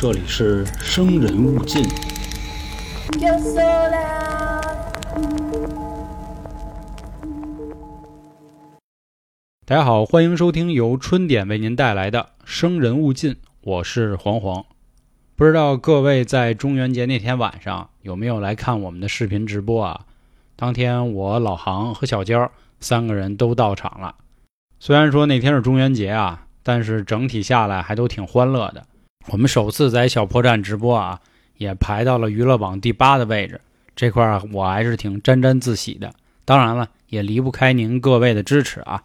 [0.00, 1.82] 这里是生人勿近。
[9.66, 14.64] 大家好，欢迎收听由春点为您带来的《生人勿近》，我是黄黄。
[15.34, 20.06] 不知道各位在中元节那天晚上有没有来看我们的视频直播啊？
[20.54, 24.14] 当天我老杭和小娇三个人都到场了。
[24.78, 28.86] 虽然说那天是中元节啊，但是整体下来还都挺欢乐的。
[29.30, 31.20] 我们首次在小破站直播啊，
[31.58, 33.60] 也排到了娱乐榜第八的位置，
[33.94, 36.12] 这块儿我还是挺沾沾自喜的。
[36.46, 39.02] 当然了，也离不开您各位的支持啊。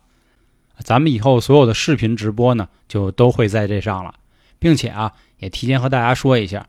[0.80, 4.16] 咱们以后所有的视频直播呢，就都会在这上了，
[4.59, 6.67] 并且啊，也提前和大家说一下，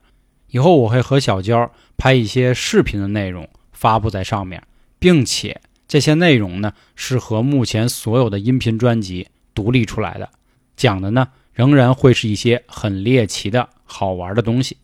[0.48, 4.61] 以后我会和小娇拍一些视频的内容发布在上面，
[4.98, 10.29] 并且这些内容呢是和目前所有的音频专辑独立出来的，
[10.77, 14.77] 讲的呢仍然会是一些很猎奇的好玩的东西。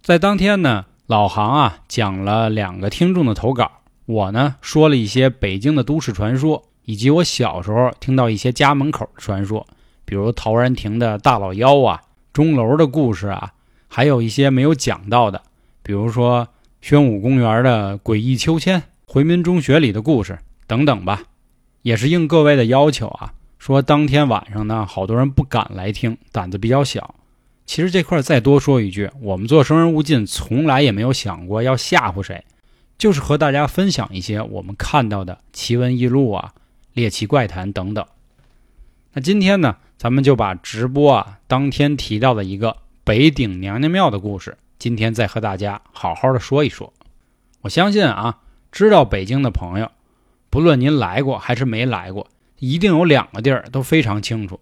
[0.00, 3.70] 在当天呢，老杭啊讲了两个听众的投稿，
[4.06, 6.64] 我呢说了一些北京的都市传说。
[6.84, 9.64] 以及我小时候听到一些家门口的传说，
[10.04, 12.00] 比如陶然亭的大老妖啊、
[12.32, 13.52] 钟楼的故事啊，
[13.86, 15.40] 还有一些没有讲到的，
[15.84, 16.48] 比如说
[16.80, 21.22] 宣武公园的诡异秋千、回民中学里的故事等等吧。
[21.82, 27.14] 也是应各位的要求啊，说当天晚上呢，好多人不敢来听，胆子比较小。
[27.64, 32.44] 其实这块再多说一句，我们做生人勿近，从来也没有想过要吓唬谁，
[32.98, 36.52] 就是和大家分享一些我们看到的奇闻异录啊。
[36.92, 38.04] 猎奇怪谈等等。
[39.12, 46.92] 那今天呢，咱们就把直播啊当天提到的一个北顶娘娘庙的故事，今天再和大家好好的说一说。
[47.60, 48.40] 我相信啊，
[48.72, 49.88] 知道北京的朋友，
[50.50, 52.26] 不论您来过还是没来过，
[52.64, 54.60] 一定有两个地儿都非常清楚。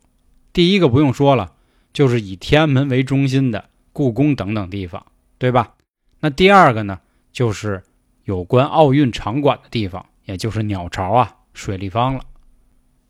[0.55, 1.53] 第一个不用说了，
[1.93, 5.05] 就是以天安门为中心的故宫等等地方，
[5.37, 5.75] 对吧？
[6.21, 7.83] 那第二个呢，就是
[8.25, 11.37] 有关奥运场馆的地方，也就是鸟巢啊。
[11.53, 12.23] 水立方了，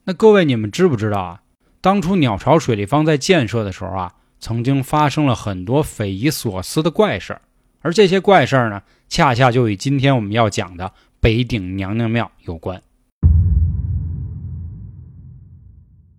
[0.03, 1.43] 那各位你们知不知道啊？
[1.81, 7.43] 当初鸟巢水立方在建设的时候啊，曾经发生了很多匪夷所思的怪事儿，
[7.81, 12.83] 而这些怪事儿呢，恰恰就与今天我们要讲的北顶娘娘庙有关。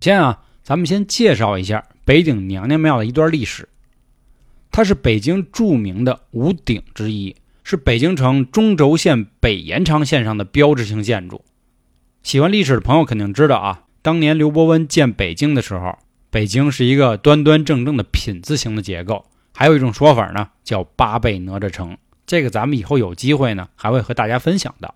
[0.01, 3.69] 先啊，咱们先介绍一下北顶娘娘庙的一段历史。
[4.71, 11.45] 它是北京著名的五顶之一，是北京城中轴线北延长线上的标志性建筑。
[12.23, 15.95] 喜欢历史的朋友肯定知道啊，当年刘伯温建北京的时候，
[16.31, 19.25] 北京是一个端端正正的品字形的结构。
[19.53, 21.95] 还有一种说法呢，叫八倍哪吒城。
[22.25, 24.95] 这个咱们以后有机会呢，还会和大家分享到。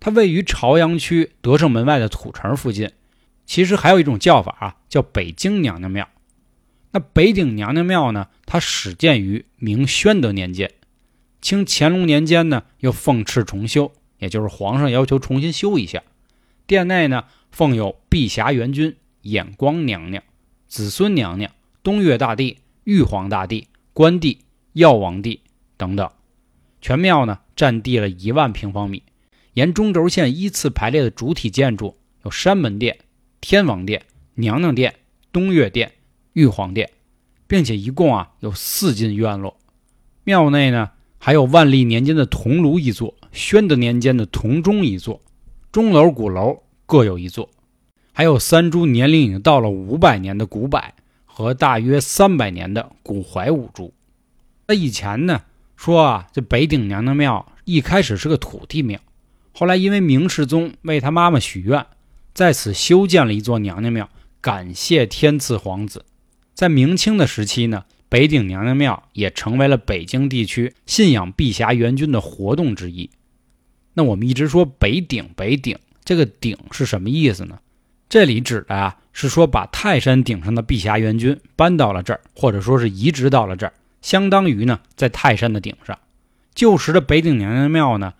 [0.00, 2.90] 它位于朝阳区德胜门外的土城附近。
[3.50, 6.08] 其实还有一种叫法啊，叫北京娘娘庙。
[6.92, 10.72] 那北顶娘娘庙呢，它始建于明宣德年间，
[11.42, 16.00] 清乾隆年间呢又奉敕重修，也就是皇上要求重新修一下。
[16.68, 20.22] 殿内呢，奉有碧霞元君、眼光娘娘、
[20.68, 21.50] 子孙娘娘、
[21.82, 24.44] 东岳大帝、玉皇大帝、关帝、
[24.74, 25.40] 药王帝
[25.76, 26.08] 等等。
[26.80, 29.02] 全庙呢，占地了一万平方米。
[29.54, 33.00] 沿中轴线依次排列的主体建筑有山门殿、
[33.40, 34.02] 天王殿、
[34.34, 34.94] 娘娘殿、
[35.32, 35.92] 东岳殿、
[36.34, 36.90] 玉皇殿，
[37.46, 39.56] 并且一共啊有四进院落。
[40.24, 45.20] 庙内呢，还有万历年间的铜炉一座，宣德年间的铜钟一座。
[45.72, 47.48] 钟楼、鼓楼各有一座，
[48.12, 50.82] 还有三株年龄已经到了五百年的古柏
[51.24, 53.94] 和大约三百年的古槐五株。
[54.66, 55.42] 那以前呢，
[55.76, 59.00] 说啊，这北顶娘娘庙一开始是个土地庙，
[59.52, 61.86] 后来因为明世宗为他妈妈许愿，
[62.32, 64.08] 在此修建了一座娘娘庙，
[64.40, 66.04] 感谢天赐皇子。
[66.54, 73.10] 在明清的时期呢，北顶娘娘庙也成为了北京地区信仰碧霞元君的活动之一。
[73.94, 77.58] 那我们一直说北顶，北顶这个顶是什么意思呢？
[78.08, 83.72] 这里指的啊是说把泰山顶上的碧霞元君搬到了这儿，或者说是移植到了这儿，
[84.02, 85.98] 相当于呢在泰山的顶上。
[86.54, 88.14] 旧时的北顶娘娘庙呢，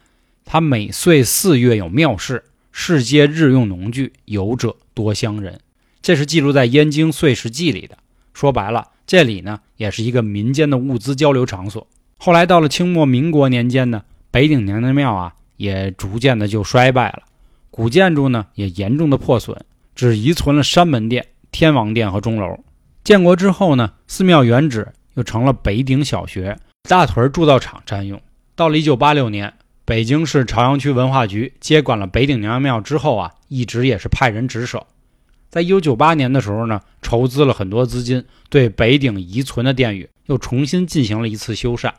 [0.45, 5.61] 它每岁四月有庙事，世皆日用农具，有者多乡人。
[6.03, 7.99] 这是记录在《燕京岁时记》里的。
[8.33, 11.87] 说白了，这里呢也是一个民间的物资交流场所。
[12.17, 15.35] 后来到了清末民国年间呢，北顶娘娘庙啊。
[15.61, 17.25] 也逐渐的就衰败了，
[17.71, 19.63] 古建筑呢也严重的破损，
[19.95, 22.59] 只遗存了山门殿、天王殿和钟楼。
[23.05, 26.57] 建国之后呢，寺庙原址又成了北顶小学、
[26.89, 28.19] 大屯铸造厂占用。
[28.57, 29.53] 到了一九八六年，
[29.91, 34.87] 北京市朝阳区文化局接管了北顶娘娘庙之后啊，一直也是派人值守。
[35.49, 41.91] 在一九九八年的时候呢，筹资了很多资金，对北顶遗存的殿宇又重新进行了一次修缮。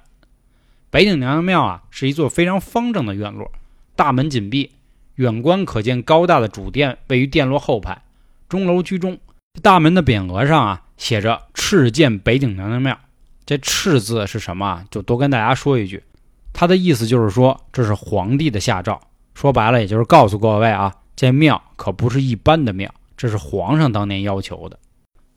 [0.90, 3.52] 北顶娘娘庙啊，是一座非常方正的院落，
[3.98, 4.72] 大门紧闭，
[5.16, 8.02] 远观可见高大的主殿位于殿落后排，
[8.48, 9.20] 钟楼居中。
[9.62, 12.98] 大门的匾额上啊，写着“敕建北顶娘娘庙”。
[13.46, 14.86] 这“敕”字是什么啊？
[14.90, 16.02] 就多跟大家说一句，
[16.62, 19.02] 他的意思就是说这是皇帝的下诏，
[19.34, 22.94] 说白了也就是告诉各位啊，这庙可不是一般的庙。
[23.18, 24.78] 这是皇上当年要求的，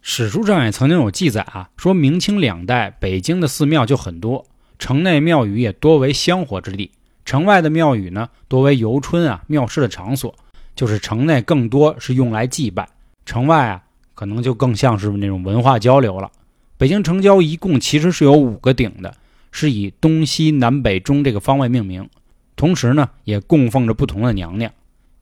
[0.02, 4.44] 史书上也曾经有记载啊，说明清两代北京的寺庙就很多，
[4.78, 6.90] 城内庙宇也多为香火之地，
[7.24, 10.34] 城外的庙宇呢多为游春啊庙事的场所，
[10.76, 12.86] 就是城内更多是用来祭拜，
[13.24, 13.82] 城外啊
[14.12, 16.30] 可能就更像是那种文化交流了。
[16.76, 19.14] 北京城郊一共其实是有五个顶的，
[19.54, 22.10] 是以东西南北中这个方位命名，
[22.56, 24.72] 同时呢也供奉着不同的娘娘。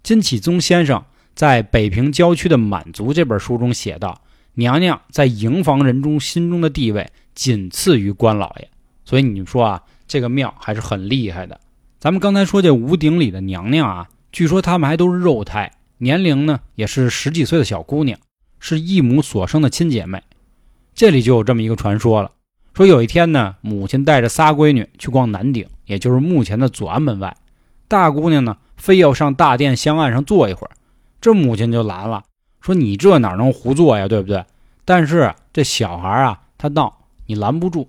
[0.03, 1.05] 金启宗先生。
[1.35, 4.21] 在北平郊区的满族这本书中写道
[4.57, 8.69] ：“娘娘在营房人中心中的地位仅次于关老爷，
[9.07, 11.59] 所以你说啊，这个庙还是很厉害的。
[11.99, 18.19] 咱们刚才说这五顶里的娘娘啊，据说她们还都是肉胎，年龄呢也是十几岁的小姑娘，
[18.61, 20.23] 是异母所生的亲姐妹。
[20.95, 22.31] 这里就有这么一个传说了，
[22.75, 27.37] 说有一天呢，母亲带着仨闺女去逛南顶，也就是目前的左安门外，
[27.87, 30.71] 大姑娘呢非要上大殿香案上坐一会儿。”
[31.21, 32.25] 这母亲就拦了，
[32.61, 34.45] 说：“你这哪能胡坐呀，对不对？”
[34.85, 37.89] 但是这小孩啊，他闹，你拦不住。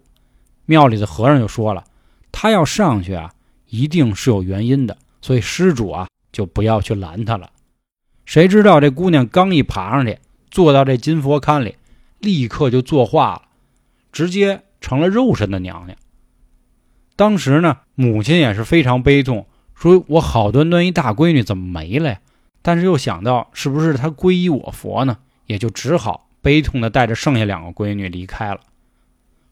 [0.66, 1.84] 庙里的和尚就说了
[2.32, 3.32] ：“他要上去啊，
[3.70, 7.50] 一定是有原因的，所以施主啊，就不要去拦他了。”
[8.26, 10.20] 谁知道这姑娘刚一爬上去，
[10.52, 11.76] 坐到这金佛龛里，
[12.20, 13.42] 立刻就作化了，
[14.12, 15.98] 直接成了肉身的娘娘。
[17.16, 22.20] 当时呢，母亲也是非常悲痛，说：“我好端端一大闺女怎么没了呀？”
[22.62, 28.60] 但是又想到是不是她皈依我佛呢，也就只好悲痛地带着剩下两个闺女离开了。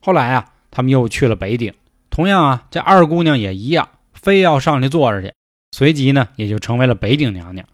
[0.02, 1.74] 后来啊，他们又去了北顶，
[2.10, 5.34] 同样啊，这二姑娘也一样，非要上去坐着去，
[5.72, 7.66] 随即呢，也就成为了北顶娘娘。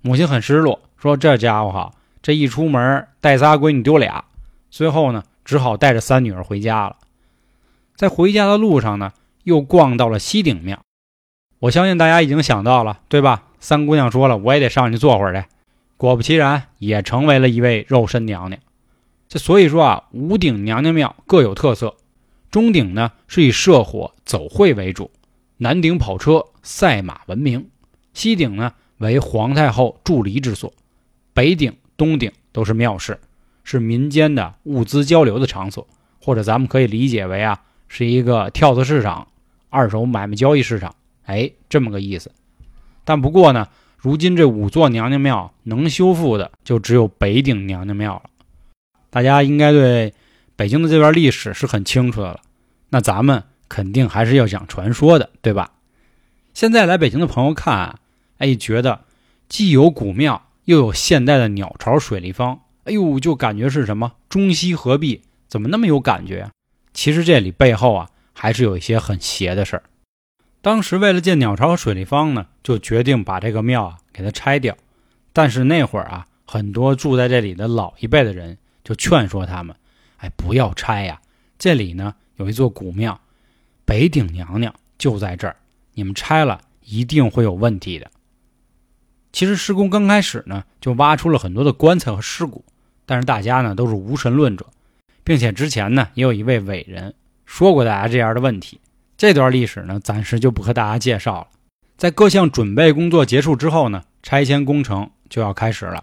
[0.00, 1.92] 母亲很失落，说这家伙哈，
[2.22, 4.24] 这一出门带仨闺女丢俩，
[4.70, 6.96] 最后呢，只好带着三女儿回家了。
[7.94, 9.12] 在回家的路上呢，
[9.44, 10.80] 又逛到了西顶庙。
[11.58, 13.44] 我相信大家已经想到了，对吧？
[13.60, 15.46] 三姑娘说了，我也得上去坐会儿去。
[15.96, 18.60] 果不其然，也成为了一位肉身娘娘。
[19.28, 21.94] 这所以说啊，五顶娘娘庙各有特色。
[22.50, 25.10] 中顶呢是以社火走会为主，
[25.58, 27.70] 南顶跑车赛马闻名，
[28.12, 30.72] 西顶呢为皇太后驻离之所，
[31.32, 33.18] 北顶、东顶都是庙事，
[33.64, 35.86] 是民间的物资交流的场所，
[36.20, 39.28] 或者咱们可以理解为啊，是一个跳蚤市场、
[39.70, 40.94] 二手买卖交易市场，
[41.24, 42.32] 哎，这么个意思。
[43.04, 48.22] 但不过呢，如今这五座娘娘庙能修复的就只有北顶娘娘庙了。
[49.10, 50.14] 大家应该对
[50.56, 52.40] 北京的这段历史是很清楚的了。
[52.90, 55.72] 那咱们肯定还是要讲传说的，对吧？
[56.54, 57.98] 现在来北京的朋友看，啊，
[58.38, 59.04] 哎，觉得
[59.48, 66.50] 既有古庙，又有现代的鸟巢水立方，哎呦，就感觉是什么中西合璧，怎么那么有感觉啊？
[66.92, 69.84] 其实这里背后啊，还是有一些很邪的事儿。
[70.60, 74.76] 当时为了建鸟巢和水立方呢，就决定把这个庙啊给它拆掉。
[75.32, 79.74] 但是那会儿啊，很多住在这里的老一辈的人就劝说他们
[80.18, 81.20] ：“哎，不要拆呀！
[81.58, 83.20] 这里呢有一座古庙，
[83.84, 85.56] 北顶娘娘就在这儿，
[85.94, 88.10] 你们拆了一定会有问题的。”
[89.32, 92.64] 其实施工刚开始呢，就挖出了很多的棺材和尸骨，
[93.12, 94.64] 但是大家呢都是无神论者，
[95.22, 97.12] 并且之前呢也有一位伟人
[97.44, 98.80] 说过大家这样的问题。
[99.18, 101.48] 这段历史呢，暂时就不和大家介绍了。
[101.98, 106.02] 在各项准备工作结束之后呢，拆迁工程就要开始了。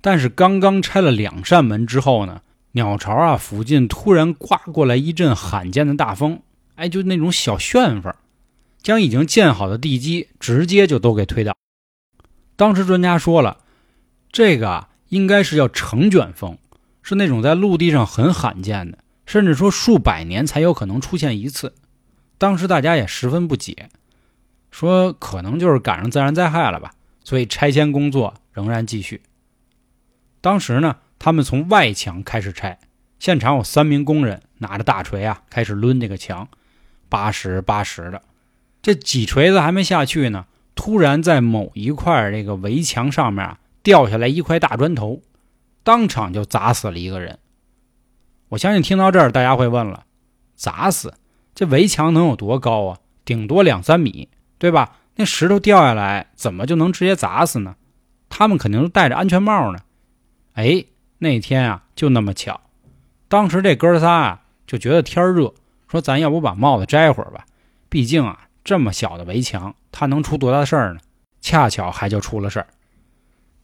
[0.00, 6.42] 但是刚刚拆了两扇门之后呢，鸟巢啊附近突然刮过来一阵罕见的大风，
[6.76, 8.14] 哎，就那种小旋风，
[8.80, 11.56] 将已经建好的地基直接就都给推倒。
[12.54, 13.56] 当时专家说了，
[14.30, 16.58] 这个应该是叫成卷风，
[17.02, 21.74] 是那种在陆地上很罕见的，甚至说数百年才有可能出现一次。
[22.38, 23.88] 当时大家也十分不解，
[24.70, 26.92] 说可能就是赶上自然灾害了吧，
[27.24, 29.22] 所以拆迁工作仍然继续。
[30.40, 32.78] 当时呢，他们从外墙开始拆，
[33.18, 36.48] 现场有三名工人拿着大锤啊，开始抡这个墙，
[37.08, 38.22] 八十八十的。
[38.82, 45.22] 这几锤子还没下去呢，突然在某一块这个围墙上面啊掉下来一块大砖头，
[45.84, 47.38] 当场就砸死了一个人。
[48.48, 50.06] 我相信听到这儿，大家会问了：
[50.56, 51.14] 砸死？
[51.54, 52.98] 这围墙能有多高啊？
[53.24, 54.28] 顶多两三米，
[54.58, 54.96] 对吧？
[55.14, 57.76] 那石头掉下来，怎么就能直接砸死呢？
[58.28, 59.78] 他们肯定都戴着安全帽呢。
[60.54, 60.84] 哎，
[61.18, 62.60] 那天啊，就那么巧，
[63.28, 65.54] 当时这哥仨啊就觉得天热，
[65.86, 67.46] 说咱要不把帽子摘会儿吧？
[67.88, 70.98] 毕竟啊，这么小的围墙，它能出多大事儿呢？
[71.40, 72.66] 恰巧还就出了事儿。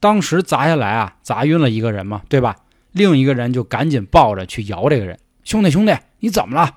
[0.02, 2.56] 当时砸下来啊，砸晕了一个人嘛，对吧？
[2.90, 5.16] 另一个人就赶紧抱着去摇这个人。
[5.44, 6.74] 兄弟，兄弟，你怎么了？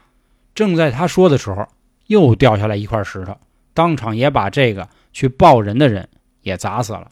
[0.54, 1.68] 正在他说的时候，
[2.06, 3.36] 又掉下来一块石头，
[3.74, 6.08] 当场也把这个去抱人的人
[6.42, 7.08] 也砸死了。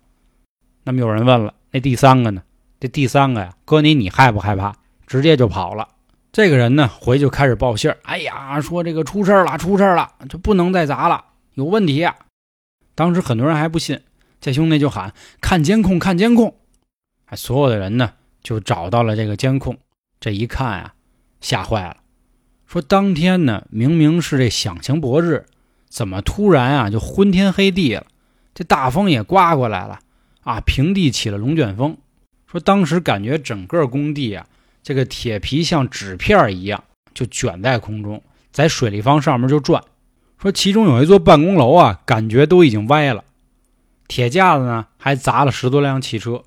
[0.84, 2.44] 那么有人问了，那第三个呢？
[2.80, 4.72] 这第三个呀，哥你你害不害怕？
[5.08, 5.88] 直接就跑了。
[6.32, 7.98] 这个人呢，回就开始报信儿。
[8.04, 11.24] 哎呀，说这个出事了，出事了，就不能再砸了，
[11.56, 12.16] 有问题呀。
[12.94, 14.00] 当时很多人还不信，
[14.44, 16.54] 这兄弟就喊看监控，看监控。
[17.28, 18.12] 哎，所有的人呢
[18.44, 19.78] 就找到了这个监控，
[20.20, 20.96] 这一看啊，
[21.40, 21.96] 吓坏了。
[22.68, 25.46] 说当天呢，明明是这响晴博日，
[25.88, 28.06] 怎么突然啊就昏天黑地了？
[28.54, 30.02] 这大风也刮过来了
[30.42, 31.96] 啊，平地起了龙卷风。
[32.46, 34.46] 说当时感觉整个工地啊，
[34.84, 36.84] 这个铁皮像纸片一样
[37.14, 38.22] 就卷在空中，
[38.52, 39.82] 在水立方上面就转。
[40.38, 43.24] 说其中有一座办公楼啊，感觉都已经歪了，
[44.08, 46.44] 铁架子呢还砸了十多辆汽车。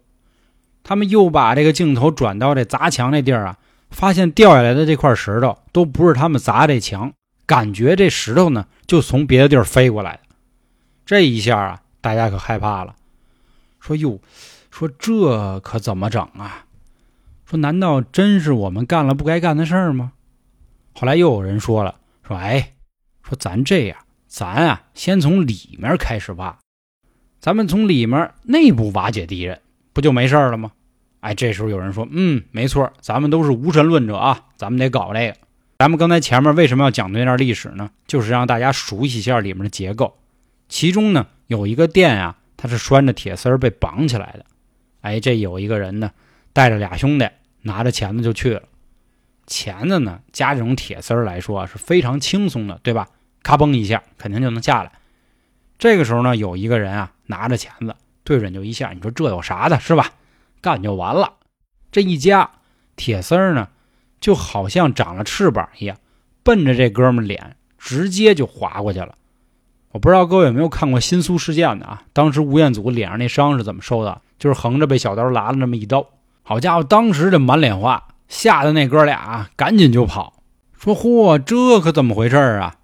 [0.83, 3.59] 他们又把这个镜头转到这砸墙那地儿啊，
[3.91, 7.13] 发现掉下来的这块石头都不是他们砸这墙，
[7.45, 10.21] 感觉这石头呢就从别的地儿飞过来的。
[11.05, 12.95] 这一下啊，大家可害怕了，
[13.81, 14.21] 说哟。
[14.69, 16.67] 说这可怎么整啊？
[17.47, 20.13] 说难道真是我们干了不该干的事儿吗？
[20.93, 21.95] 后来又有人说了，
[22.29, 22.75] 说哎，
[23.23, 23.97] 说咱这样，
[24.27, 26.59] 咱啊先从里面开始挖，
[27.47, 29.61] 咱们从里面内部瓦解敌人，
[29.93, 30.73] 不就没事了吗？
[31.21, 35.37] 哎，这时候有人说，嗯，没错，咱们都是无神论者啊，咱们得搞这个。
[35.79, 37.88] 咱们刚才前面为什么要讲那段历史呢？
[38.09, 40.17] 就是让大家熟悉一下里面的结构。
[40.69, 44.45] 其中呢有一个店啊，它是拴着铁丝被绑起来的。
[45.03, 46.11] 哎，这有一个人呢，
[46.53, 47.29] 带着俩兄弟，
[47.62, 48.62] 拿着钳子就去了。
[49.47, 53.07] 钳子呢，加这种铁丝来说是非常轻松的，对吧？
[53.45, 54.91] 咔嘣一下，肯定就能下来。
[55.79, 60.11] 这个时候呢，有一个人啊，拿着钳子对准就一下，你说这有啥的，是吧？
[60.61, 61.35] 干就完了。
[61.92, 62.50] 这一夹
[62.97, 63.68] 铁丝儿呢，
[64.21, 65.97] 就好像长了翅膀一样，
[66.42, 69.14] 奔着这哥们脸直接就划过去了。
[69.92, 72.02] 我不知道各位有没有看过新苏事件的啊？
[72.12, 74.21] 当时吴彦祖脸上那伤是怎么受的？
[74.38, 76.06] 就是横着被小刀剌了那么一刀。
[76.42, 80.35] 好家伙，当时这满脸花，吓得那哥俩赶紧就跑，
[80.78, 82.76] 说：“嚯，这可怎么回事啊？”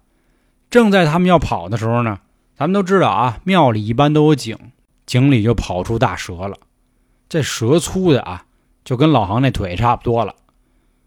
[0.71, 2.19] 正在他们要跑的时候呢，
[2.55, 4.57] 咱们都知道啊，庙里一般都有井，
[5.05, 6.57] 井里就跑出大蛇了。
[7.27, 8.45] 这蛇粗的啊，
[8.83, 10.35] 就跟老杭那腿差不多了，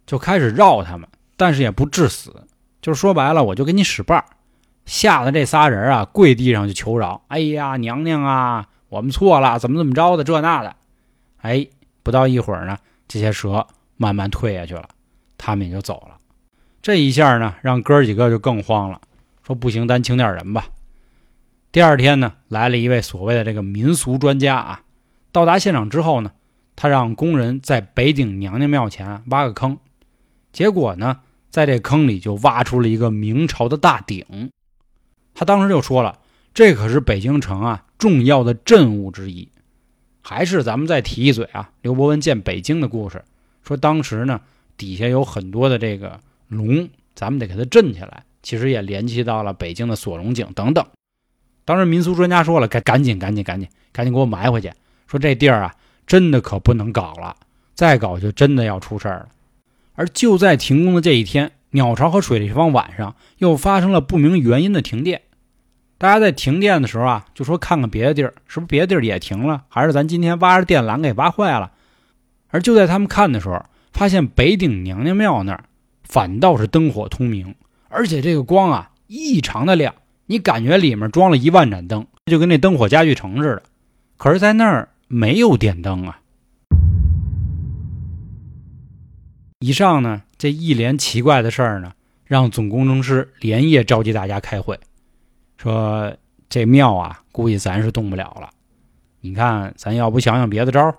[0.07, 2.45] 就开始绕他们，但是也不致死，
[2.83, 4.25] 就是说白了，我就给你使绊儿。
[4.87, 10.77] 吓得这仨人啊，跪地上就求饶：“哎呀，娘娘啊，我们错了，怎么怎么着的，这那的。”
[11.43, 11.67] 哎，
[12.03, 14.89] 不到一会儿呢，这些蛇慢慢退下去了，
[15.39, 16.17] 他们也就走了。
[16.83, 19.01] 这一下呢，让哥几个就更慌了，
[19.45, 20.67] 说：“不行，咱请点人吧。”
[21.77, 24.81] 第二天呢，来了一位所谓的这个民俗专家啊，
[25.31, 26.33] 到达现场之后呢，
[26.75, 29.77] 他让工人在北顶娘娘庙前挖个坑，
[30.55, 34.51] 结果呢，在这坑里就挖出了一个明朝的大鼎。
[35.35, 36.21] 他当时就说了
[36.55, 39.47] ：“这可是北京城啊重要的镇物之一。”
[40.25, 43.23] 还是咱们再提一嘴啊，刘伯温建北京的故事，
[43.63, 44.41] 说当时呢
[44.79, 46.19] 底下有很多的这个
[46.49, 48.25] 龙，咱们得给它镇起来。
[48.43, 50.87] 其实也联系到了北京的锁龙井等等。
[51.67, 54.73] 当时民俗专家说了：“赶赶紧赶紧赶紧赶紧给我埋回去。”
[55.07, 55.75] 说这地儿啊
[56.07, 57.37] 真的可不能搞了，
[57.75, 59.29] 再搞就真的要出事儿了。
[59.95, 65.21] 而就在停工的这一天，鸟巢和水立方晚上又发生了不明原因的停电。
[65.99, 69.65] 大家在停电的时候啊，就说看看别的地儿，是不是别的地儿也停了？
[69.69, 71.73] 还是咱今天挖着电缆给挖坏了？
[72.49, 75.65] 而就在他们看的时候，发现北顶娘娘庙那儿
[76.05, 77.55] 反倒是灯火通明，
[77.89, 79.95] 而且这个光啊异常的亮，
[80.27, 83.63] 你感觉里面装了一万盏灯，就跟那灯火家具城似的。
[84.17, 86.21] 可是，在那儿没有电灯啊。
[89.61, 91.93] 以上呢，这一连奇怪的事儿呢，
[92.25, 94.79] 让总工程师连夜召集大家开会。
[95.57, 96.15] 说
[96.49, 98.51] 这庙啊，估计咱是动不了了。
[99.21, 100.99] 你看，咱要不想想别的招儿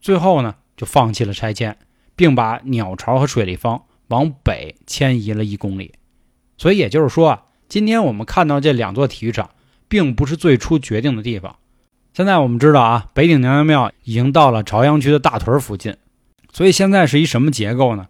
[0.00, 1.76] 最后呢，就放弃了拆迁，
[2.14, 5.94] 并把鸟巢和水立方往北迁移了一公里。
[6.58, 9.50] 所以也就是说啊，今天我们看到这两座体育场，
[9.88, 11.56] 并不是最初决定的地方。
[12.14, 15.96] 现在我们知道啊，北顶娘娘庙已经到了朝阳区的大屯附近。
[16.52, 18.06] 所以现在是一什么结构呢？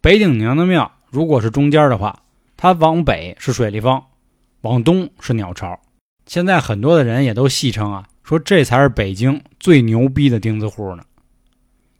[0.00, 2.22] 北顶娘娘庙如果是中间的话，
[2.56, 4.04] 它往北是水立方。
[4.62, 5.78] 往东是鸟巢，
[6.26, 11.04] 现在很多的人也都戏称啊，说这才是北京最牛逼的钉子户呢。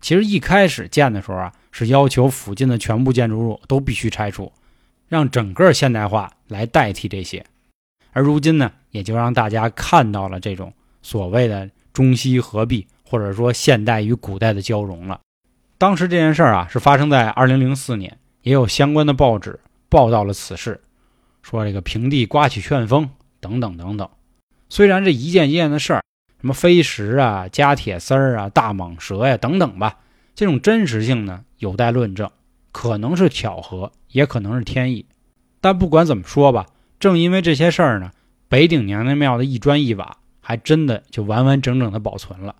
[0.00, 4.50] 其实一开始建的时候啊，是要求附近的全部建筑物都必须拆除，
[5.08, 7.44] 让整个现代化来代替这些。
[8.12, 15.20] 而如今呢，也就让大家看到了这种所谓的中西合璧，或者说现代与古代的交融了。
[15.78, 19.58] 当时这件事儿啊，是发生在二零零四年，也有相关的报纸
[19.88, 20.80] 报道了此事，
[21.42, 24.08] 说这个平地刮起旋风等等等等。
[24.70, 26.02] 虽然这一件一件的事儿，
[26.40, 29.98] 什么飞石啊、加铁丝儿啊、大蟒蛇呀等等吧，
[30.34, 32.30] 这种真实性呢有待论证，
[32.74, 35.06] 可能是巧合，也可能是天意。
[35.60, 36.66] 但不管怎么说吧。
[36.98, 38.10] 正因为这些事儿呢，
[38.48, 42.56] 北顶娘娘庙的一砖一瓦还真的就完完整整的保存了。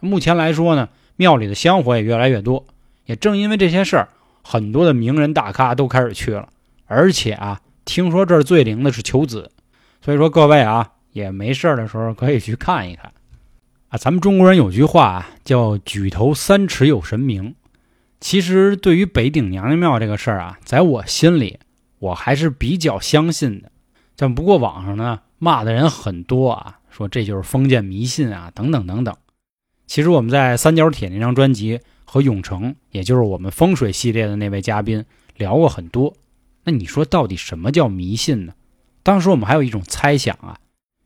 [0.00, 2.64] 目前来说呢，庙里的香火也越来越多。
[3.04, 4.08] 也正因为这些事儿，
[4.42, 6.48] 很多的名人大咖都开始去了。
[6.86, 9.50] 而且啊，听说这儿最灵的是求子，
[10.00, 13.12] 所以说各位啊，也没事儿的时候可以去看一看。
[13.88, 17.54] 啊，咱们中国人有句话啊，叫“举头三尺有神明”。
[18.22, 21.58] 其实对于北顶娘娘庙这个事儿啊，在我心里，
[21.98, 23.72] 我还是比较相信的。
[24.14, 29.12] 但不过网上呢骂的人很多啊，说这就是封建迷信啊，等等等等。
[29.88, 35.04] 其实我们在三角铁那张专辑和永成，也就是我们风水系列的那位嘉宾
[35.36, 36.14] 聊过很多。
[36.62, 38.54] 那你说到底什么叫迷信呢？
[39.02, 40.60] 当时我们还有一种猜想啊，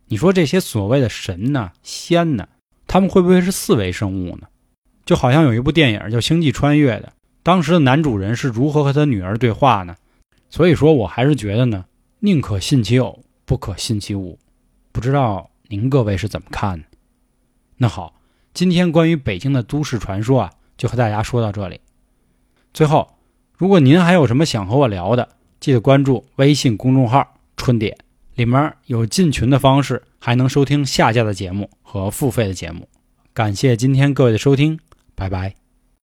[0.09, 2.47] 你说这些所谓的神呢、仙呢，
[2.87, 4.49] 他们会不会是四维生物呢？
[5.07, 9.97] 就好像有一部电影叫《星际穿越》的，当时的男主人是如何和他女儿对话呢？
[10.51, 11.85] 所以说我还是觉得呢。
[12.19, 14.39] 宁可信其有，不可信其无。
[14.91, 16.85] 不知道您各位是怎么看的？
[17.77, 18.15] 那好，
[18.53, 21.79] 今天关于北京的都市传说啊，就和大家说到这里。
[22.75, 23.09] 最后，
[23.57, 25.29] 如果您还有什么想和我聊的，
[25.61, 27.97] 记得关注微信公众号“春点”，
[28.35, 32.89] 里面有进群的方式，还能收听下架的节目和付费的节目。
[33.35, 34.81] 感谢今天各位的收听，
[35.17, 35.66] 拜拜。